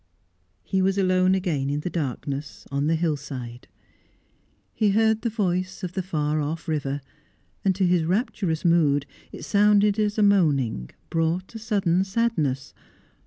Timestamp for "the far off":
5.93-6.67